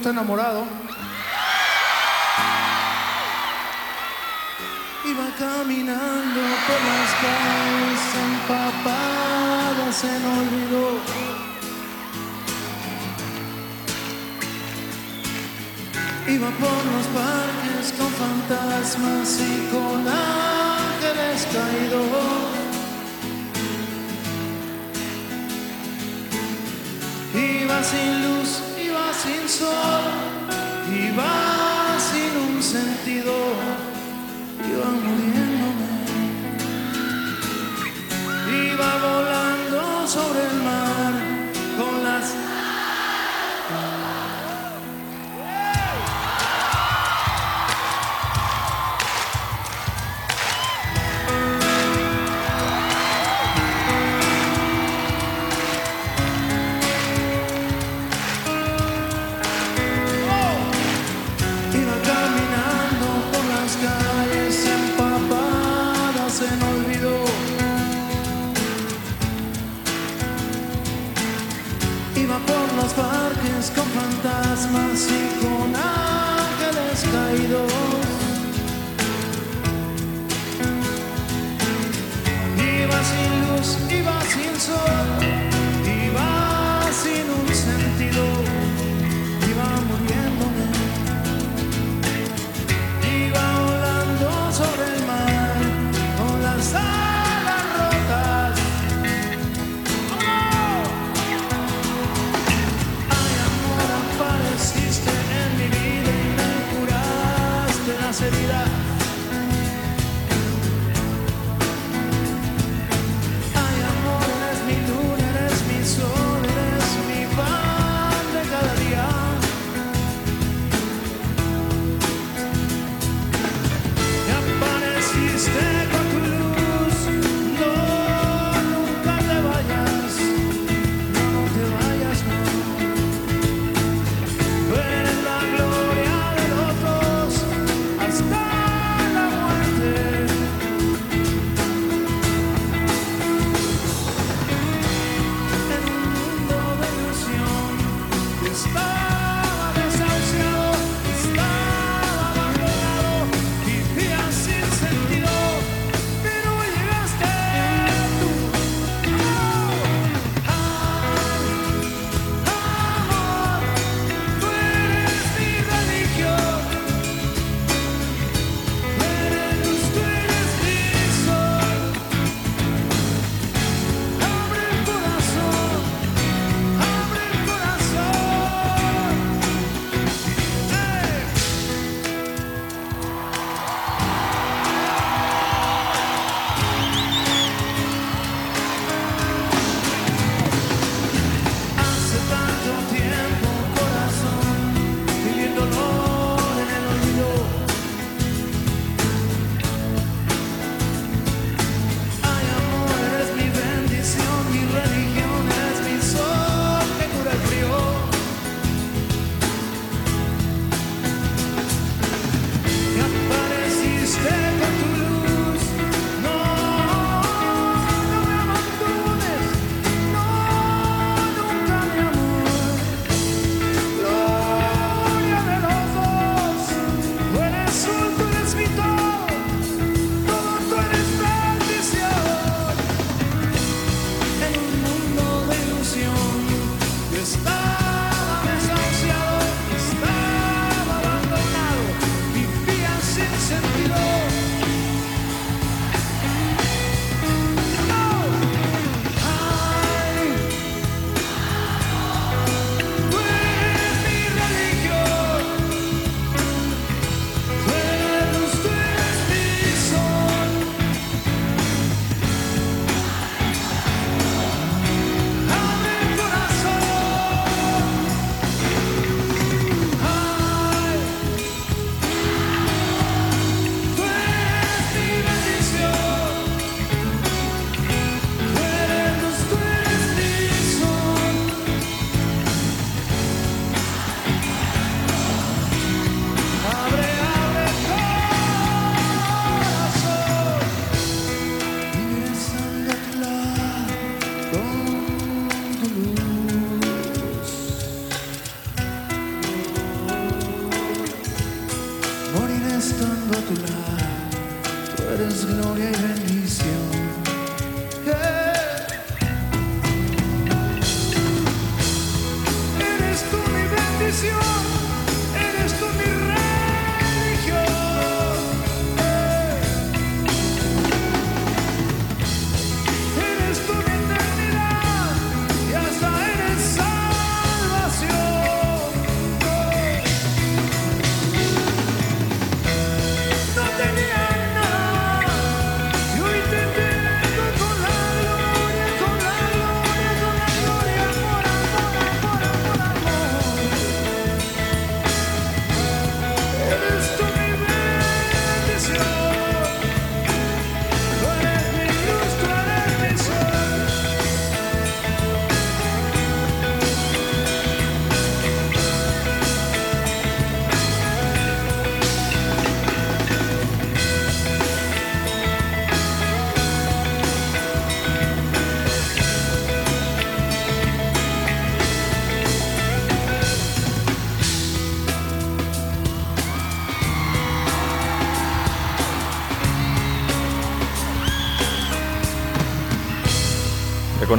está 0.00 0.10
enamorado. 0.10 0.79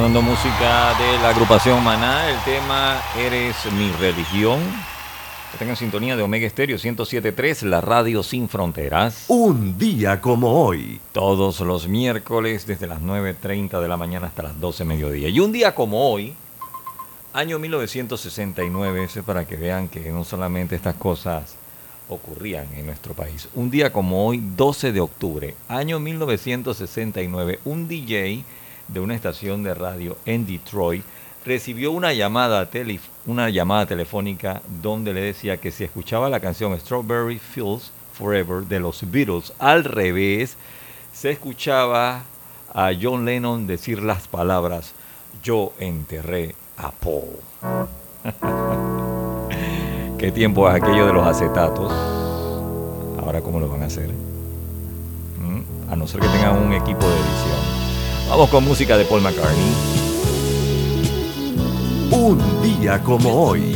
Recordando 0.02 0.32
música 0.32 0.98
de 0.98 1.20
la 1.22 1.30
agrupación 1.30 1.84
Maná, 1.84 2.28
el 2.28 2.38
tema 2.40 3.00
Eres 3.20 3.56
mi 3.72 3.92
religión. 3.92 4.60
Están 5.54 5.70
en 5.70 5.76
sintonía 5.76 6.16
de 6.16 6.24
Omega 6.24 6.48
Estéreo 6.48 6.78
107.3, 6.78 7.62
la 7.68 7.82
radio 7.82 8.24
sin 8.24 8.50
fronteras. 8.50 9.26
Un 9.28 9.78
día 9.78 10.20
como 10.20 10.66
hoy. 10.66 11.00
Todos 11.12 11.60
los 11.60 11.88
miércoles 11.88 12.66
desde 12.66 12.88
las 12.88 13.00
9.30 13.00 13.80
de 13.80 13.88
la 13.88 13.96
mañana 13.96 14.26
hasta 14.26 14.42
las 14.42 14.60
12 14.60 14.86
mediodía. 14.86 15.30
Y 15.30 15.40
un 15.40 15.52
día 15.52 15.76
como 15.76 16.10
hoy, 16.10 16.34
año 17.34 17.60
1969, 17.60 19.04
ese 19.04 19.22
para 19.22 19.46
que 19.46 19.56
vean 19.56 19.88
que 19.88 20.12
no 20.12 20.24
solamente 20.24 20.76
estas 20.76 20.96
cosas 20.96 21.54
ocurrían 22.10 22.68
en 22.76 22.88
nuestro 22.88 23.14
país. 23.14 23.50
Un 23.54 23.70
día 23.70 23.94
como 23.94 24.26
hoy, 24.26 24.42
12 24.58 24.94
de 24.94 25.00
octubre, 25.00 25.54
año 25.68 26.00
1969, 26.00 27.60
un 27.66 27.88
DJ 27.88 28.44
de 28.94 29.00
una 29.00 29.16
estación 29.16 29.64
de 29.64 29.74
radio 29.74 30.18
en 30.26 30.46
Detroit 30.46 31.04
recibió 31.46 31.92
una 31.92 32.14
llamada, 32.14 32.70
tele- 32.70 33.00
una 33.26 33.50
llamada 33.50 33.86
telefónica 33.88 34.62
donde 34.82 35.14
le 35.14 35.22
decía 35.22 35.58
que 35.58 35.72
si 35.72 35.84
escuchaba 35.84 36.30
la 36.30 36.40
canción 36.40 36.78
Strawberry 36.80 37.40
Fields 37.40 37.92
Forever 38.14 38.64
de 38.66 38.80
los 38.80 39.10
Beatles 39.10 39.52
al 39.58 39.84
revés, 39.84 40.56
se 41.14 41.32
escuchaba 41.32 42.24
a 42.74 42.92
John 43.02 43.26
Lennon 43.26 43.66
decir 43.68 44.02
las 44.04 44.28
palabras 44.28 44.94
yo 45.44 45.74
enterré 45.80 46.56
a 46.78 46.92
Paul. 46.92 47.40
¿Qué 50.18 50.32
tiempo 50.32 50.70
es 50.70 50.76
aquello 50.76 51.08
de 51.08 51.14
los 51.14 51.26
acetatos? 51.26 51.92
Ahora, 53.20 53.42
¿cómo 53.42 53.60
lo 53.60 53.68
van 53.68 53.82
a 53.82 53.86
hacer? 53.88 54.10
¿Mm? 55.40 55.92
A 55.92 55.96
no 55.96 56.06
ser 56.08 56.22
que 56.22 56.28
tengan 56.28 56.58
un 56.64 56.74
equipo 56.74 57.08
de 57.08 57.16
edición. 57.16 57.71
Vamos 58.32 58.50
con 58.50 58.64
música 58.64 58.98
de 58.98 59.04
Paul 59.04 59.20
McCartney. 59.20 59.74
Un 62.12 62.62
día 62.62 63.04
como 63.04 63.30
hoy. 63.30 63.76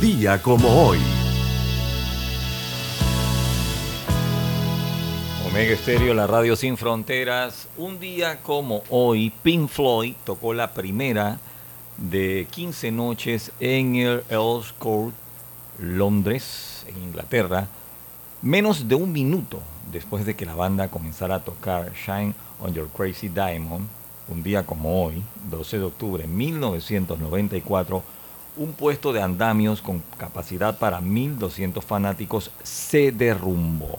Día 0.00 0.40
como 0.40 0.68
hoy. 0.68 0.98
Omega 5.50 5.72
Estéreo, 5.72 6.14
la 6.14 6.28
radio 6.28 6.54
sin 6.54 6.76
fronteras. 6.76 7.66
Un 7.76 7.98
día 7.98 8.42
como 8.42 8.84
hoy, 8.90 9.32
Pink 9.42 9.68
Floyd 9.68 10.14
tocó 10.24 10.54
la 10.54 10.72
primera 10.72 11.40
de 11.96 12.46
15 12.48 12.92
noches 12.92 13.50
en 13.58 13.96
el 13.96 14.22
Earls 14.30 14.72
Court, 14.78 15.14
Londres, 15.80 16.86
en 16.86 17.02
Inglaterra, 17.02 17.66
menos 18.42 18.86
de 18.86 18.94
un 18.94 19.10
minuto 19.10 19.60
después 19.90 20.24
de 20.24 20.36
que 20.36 20.46
la 20.46 20.54
banda 20.54 20.86
comenzara 20.88 21.34
a 21.34 21.44
tocar 21.44 21.92
Shine 21.92 22.34
on 22.60 22.72
Your 22.72 22.88
Crazy 22.96 23.28
Diamond. 23.28 23.88
Un 24.28 24.44
día 24.44 24.64
como 24.64 25.04
hoy, 25.04 25.24
12 25.50 25.78
de 25.78 25.84
octubre 25.84 26.22
de 26.22 26.28
1994, 26.28 28.00
un 28.60 28.74
puesto 28.74 29.14
de 29.14 29.22
andamios 29.22 29.80
con 29.80 30.02
capacidad 30.18 30.78
para 30.78 31.00
1.200 31.00 31.82
fanáticos 31.82 32.50
se 32.62 33.10
derrumbó. 33.10 33.98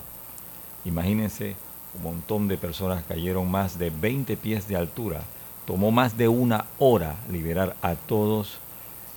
Imagínense, 0.85 1.55
un 1.95 2.03
montón 2.03 2.47
de 2.47 2.59
personas 2.59 3.03
cayeron 3.07 3.49
más 3.49 3.79
de 3.79 3.89
20 3.89 4.37
pies 4.37 4.67
de 4.67 4.75
altura. 4.75 5.21
Tomó 5.65 5.89
más 5.89 6.15
de 6.15 6.27
una 6.27 6.65
hora 6.77 7.15
liberar 7.31 7.75
a 7.81 7.95
todos 7.95 8.59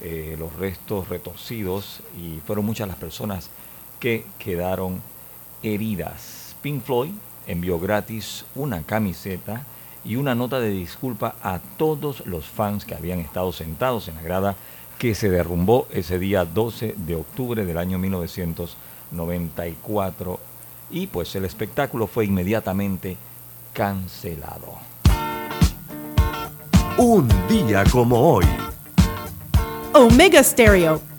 eh, 0.00 0.34
los 0.38 0.50
restos 0.54 1.10
retorcidos 1.10 2.00
y 2.18 2.40
fueron 2.46 2.64
muchas 2.64 2.88
las 2.88 2.96
personas 2.96 3.50
que 4.00 4.24
quedaron 4.38 5.02
heridas. 5.62 6.56
Pink 6.62 6.82
Floyd 6.82 7.12
envió 7.46 7.78
gratis 7.78 8.46
una 8.54 8.82
camiseta 8.82 9.66
y 10.06 10.16
una 10.16 10.34
nota 10.34 10.58
de 10.58 10.70
disculpa 10.70 11.36
a 11.42 11.60
todos 11.76 12.26
los 12.26 12.46
fans 12.46 12.86
que 12.86 12.94
habían 12.94 13.20
estado 13.20 13.52
sentados 13.52 14.08
en 14.08 14.14
la 14.14 14.22
grada 14.22 14.56
que 14.98 15.14
se 15.14 15.30
derrumbó 15.30 15.86
ese 15.90 16.18
día 16.18 16.44
12 16.44 16.96
de 16.96 17.14
octubre 17.16 17.64
del 17.64 17.78
año 17.78 17.98
1994 17.98 20.40
y 20.90 21.06
pues 21.06 21.34
el 21.34 21.44
espectáculo 21.44 22.06
fue 22.06 22.26
inmediatamente 22.26 23.16
cancelado. 23.72 24.74
Un 26.96 27.28
día 27.48 27.84
como 27.90 28.34
hoy. 28.34 28.44
Omega 29.92 30.42
Stereo. 30.42 31.13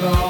long. 0.00 0.29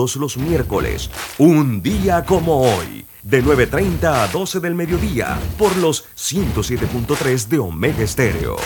Todos 0.00 0.16
los 0.16 0.38
miércoles, 0.38 1.10
un 1.36 1.82
día 1.82 2.24
como 2.24 2.62
hoy, 2.62 3.04
de 3.22 3.44
9.30 3.44 4.04
a 4.04 4.28
12 4.28 4.58
del 4.60 4.74
mediodía, 4.74 5.38
por 5.58 5.76
los 5.76 6.06
107.3 6.16 7.48
de 7.48 7.58
Omega 7.58 8.02
Estéreo. 8.02 8.56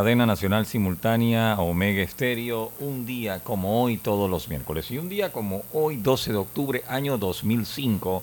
Cadena 0.00 0.24
nacional 0.24 0.64
simultánea 0.64 1.56
Omega 1.58 2.00
Estéreo, 2.00 2.72
un 2.80 3.04
día 3.04 3.40
como 3.40 3.82
hoy 3.82 3.98
todos 3.98 4.30
los 4.30 4.48
miércoles. 4.48 4.90
Y 4.90 4.96
un 4.96 5.10
día 5.10 5.30
como 5.30 5.62
hoy, 5.74 5.96
12 5.96 6.32
de 6.32 6.38
octubre, 6.38 6.82
año 6.88 7.18
2005, 7.18 8.22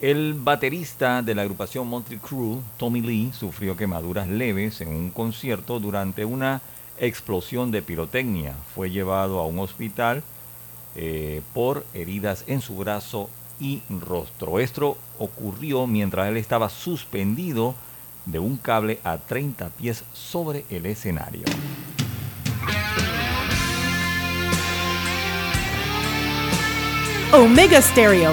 el 0.00 0.32
baterista 0.32 1.20
de 1.20 1.34
la 1.34 1.42
agrupación 1.42 1.88
Motley 1.88 2.18
Crue, 2.18 2.60
Tommy 2.78 3.02
Lee, 3.02 3.32
sufrió 3.34 3.76
quemaduras 3.76 4.28
leves 4.28 4.80
en 4.80 4.88
un 4.88 5.10
concierto 5.10 5.78
durante 5.78 6.24
una 6.24 6.62
explosión 6.96 7.70
de 7.70 7.82
pirotecnia. 7.82 8.54
Fue 8.74 8.90
llevado 8.90 9.40
a 9.40 9.46
un 9.46 9.58
hospital 9.58 10.22
eh, 10.96 11.42
por 11.52 11.84
heridas 11.92 12.44
en 12.46 12.62
su 12.62 12.78
brazo 12.78 13.28
y 13.60 13.82
rostro. 13.90 14.58
Esto 14.58 14.96
ocurrió 15.18 15.86
mientras 15.86 16.28
él 16.30 16.38
estaba 16.38 16.70
suspendido 16.70 17.74
de 18.26 18.38
un 18.38 18.56
cable 18.56 18.98
a 19.04 19.18
30 19.18 19.68
pies 19.70 20.04
sobre 20.12 20.64
el 20.70 20.86
escenario. 20.86 21.44
Omega 27.32 27.82
Stereo. 27.82 28.32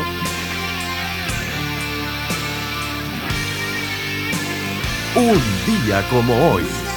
Un 5.16 5.42
día 5.66 6.08
como 6.10 6.52
hoy. 6.52 6.91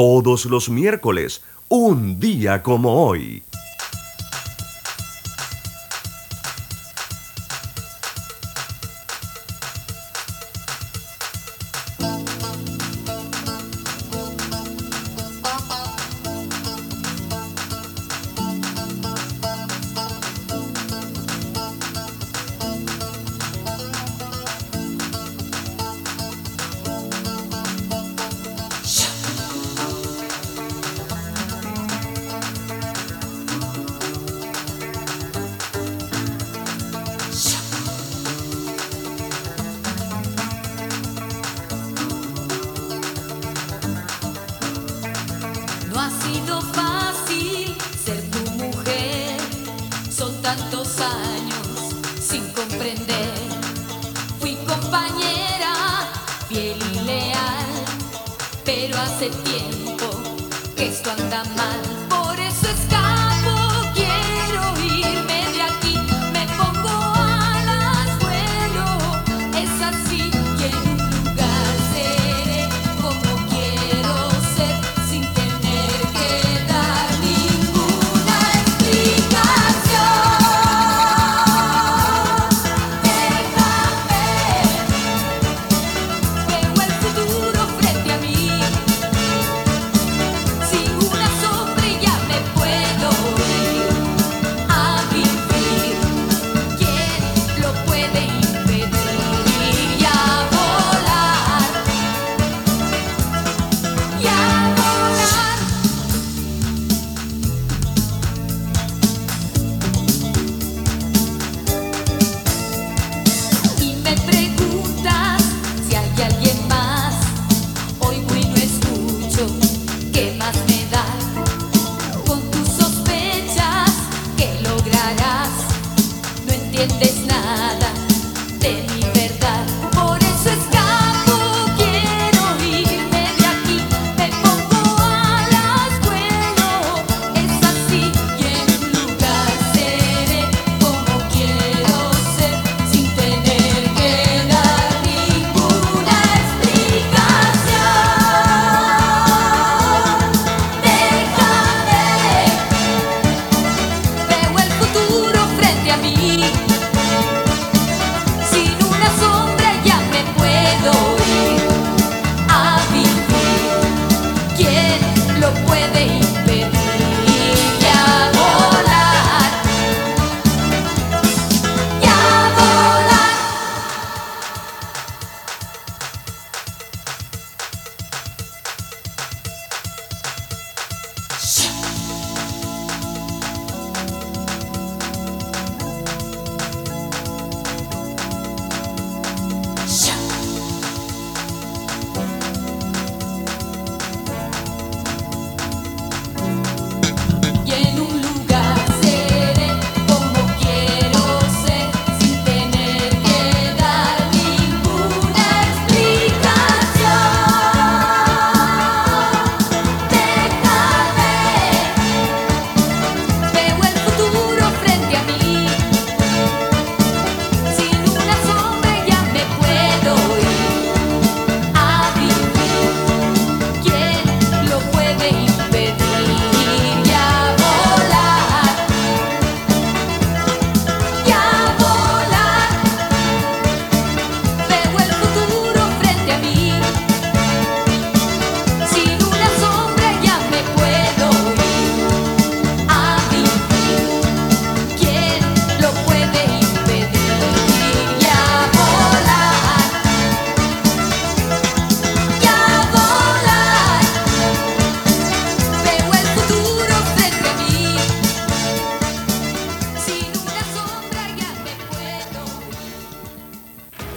todos 0.00 0.46
los 0.46 0.70
miércoles, 0.70 1.42
un 1.68 2.18
día 2.18 2.62
como 2.62 3.04
hoy. 3.04 3.42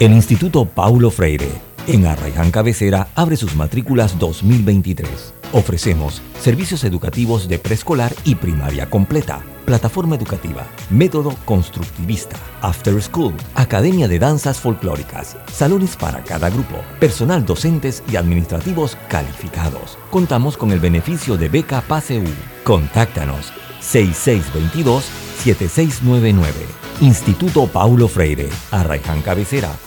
El 0.03 0.11
Instituto 0.11 0.65
Paulo 0.65 1.09
Freire 1.11 1.49
en 1.88 2.05
Arraiján 2.05 2.51
Cabecera 2.51 3.07
abre 3.15 3.38
sus 3.38 3.55
matrículas 3.55 4.19
2023. 4.19 5.34
Ofrecemos 5.53 6.21
servicios 6.41 6.84
educativos 6.84 7.47
de 7.47 7.57
preescolar 7.57 8.13
y 8.25 8.35
primaria 8.35 8.89
completa, 8.89 9.41
plataforma 9.63 10.17
educativa, 10.17 10.67
método 10.89 11.34
constructivista, 11.45 12.35
after 12.59 13.01
school, 13.01 13.34
academia 13.55 14.09
de 14.09 14.19
danzas 14.19 14.59
folclóricas, 14.59 15.38
salones 15.49 15.95
para 15.95 16.21
cada 16.21 16.49
grupo, 16.49 16.75
personal 16.99 17.45
docentes 17.45 18.03
y 18.11 18.17
administrativos 18.17 18.97
calificados. 19.07 19.97
Contamos 20.11 20.57
con 20.57 20.73
el 20.73 20.81
beneficio 20.81 21.38
de 21.38 21.47
beca 21.47 21.80
PASEU. 21.80 22.25
Contáctanos 22.65 23.53
6622 23.80 25.05
7699 25.45 26.82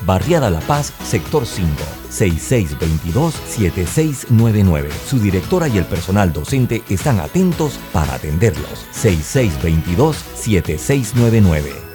Barriada 0.03 0.51
La 0.51 0.61
Paz, 0.61 0.93
Sector 1.05 1.47
5, 1.47 1.69
6622-7699. 2.11 4.91
Su 4.91 5.19
directora 5.19 5.69
y 5.69 5.78
el 5.78 5.85
personal 5.85 6.33
docente 6.33 6.83
están 6.89 7.20
atentos 7.20 7.78
para 7.93 8.15
atenderlos. 8.15 8.87
6622-7699. 8.93 11.87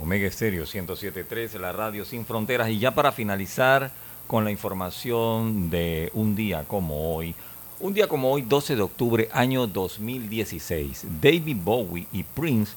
Omega 0.00 0.26
Estéreo 0.26 0.64
107.3, 0.64 1.58
la 1.58 1.72
radio 1.72 2.04
sin 2.04 2.24
fronteras. 2.24 2.70
Y 2.70 2.78
ya 2.78 2.94
para 2.94 3.12
finalizar 3.12 3.90
con 4.26 4.44
la 4.44 4.50
información 4.50 5.70
de 5.70 6.10
un 6.14 6.34
día 6.34 6.64
como 6.66 7.14
hoy. 7.14 7.34
Un 7.80 7.94
día 7.94 8.08
como 8.08 8.30
hoy, 8.30 8.42
12 8.42 8.76
de 8.76 8.82
octubre, 8.82 9.28
año 9.32 9.66
2016, 9.66 11.06
David 11.20 11.56
Bowie 11.64 12.06
y 12.12 12.22
Prince 12.22 12.74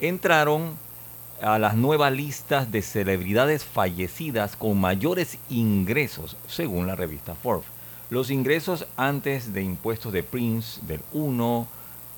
entraron 0.00 0.76
a 1.42 1.58
las 1.58 1.76
nuevas 1.76 2.12
listas 2.12 2.70
de 2.70 2.82
celebridades 2.82 3.64
fallecidas 3.64 4.56
con 4.56 4.80
mayores 4.80 5.38
ingresos, 5.50 6.36
según 6.46 6.86
la 6.86 6.96
revista 6.96 7.34
Forbes. 7.34 7.66
Los 8.10 8.30
ingresos 8.30 8.86
antes 8.96 9.52
de 9.52 9.62
impuestos 9.62 10.12
de 10.12 10.22
Prince 10.22 10.80
del 10.86 11.00
1 11.12 11.66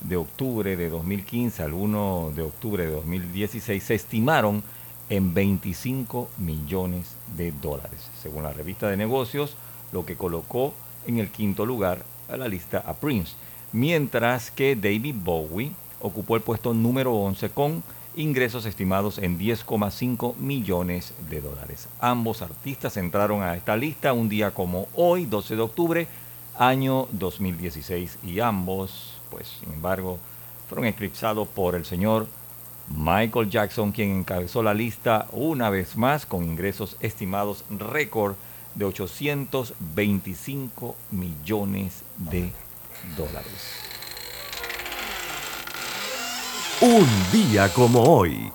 de 0.01 0.17
octubre 0.17 0.77
de 0.77 0.91
2015 0.91 1.63
al 1.63 1.73
1 1.73 2.33
de 2.35 2.43
octubre 2.43 2.85
de 2.85 2.93
2016 2.93 3.83
se 3.83 3.95
estimaron 3.95 4.63
en 5.09 5.35
25 5.35 6.29
millones 6.39 7.15
de 7.37 7.53
dólares, 7.53 8.11
según 8.21 8.43
la 8.43 8.53
revista 8.53 8.89
de 8.89 8.97
negocios, 8.97 9.57
lo 9.93 10.05
que 10.05 10.17
colocó 10.17 10.75
en 11.07 11.19
el 11.19 11.31
quinto 11.31 11.65
lugar 11.65 12.05
a 12.29 12.37
la 12.37 12.49
lista 12.49 12.83
a 12.85 12.95
Prince, 12.95 13.35
mientras 13.73 14.51
que 14.51 14.75
David 14.75 15.15
Bowie 15.23 15.73
ocupó 16.01 16.37
el 16.37 16.43
puesto 16.43 16.75
número 16.75 17.15
11 17.15 17.51
con 17.51 17.83
ingresos 18.17 18.65
estimados 18.65 19.19
en 19.19 19.39
10,5 19.39 20.37
millones 20.37 21.13
de 21.29 21.41
dólares. 21.41 21.89
Ambos 22.01 22.43
artistas 22.43 22.97
entraron 22.97 23.43
a 23.43 23.55
esta 23.55 23.77
lista 23.77 24.13
un 24.13 24.29
día 24.29 24.53
como 24.53 24.89
hoy, 24.95 25.27
12 25.27 25.57
de 25.57 25.63
octubre, 25.63 26.09
año 26.59 27.09
2016, 27.13 28.19
y 28.25 28.41
ambos, 28.41 29.19
pues, 29.31 29.59
sin 29.61 29.73
embargo, 29.73 30.19
fueron 30.69 30.87
eclipsados 30.87 31.47
por 31.49 31.75
el 31.75 31.85
señor 31.85 32.27
Michael 32.89 33.51
Jackson, 33.51 33.93
quien 33.93 34.11
encabezó 34.11 34.63
la 34.63 34.75
lista 34.75 35.27
una 35.33 35.71
vez 35.71 35.97
más 35.97 36.25
con 36.25 36.45
ingresos 36.45 36.97
estimados 37.01 37.65
récord 37.69 38.37
de 38.75 38.85
825 38.85 40.95
millones 41.11 42.05
de 42.17 42.53
dólares. 43.17 43.96
Un 46.87 47.05
día 47.33 47.69
como 47.73 48.01
hoy. 48.01 48.53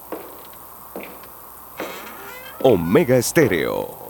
Omega 2.62 3.18
Estéreo. 3.18 4.01